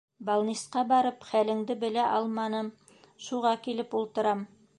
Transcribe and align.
Балнисҡа 0.27 0.83
барып 0.91 1.27
хәлеңде 1.33 1.77
белә 1.83 2.07
алманым, 2.17 2.73
шуға 3.29 3.53
килеп 3.69 3.99
ултырам. 4.03 4.47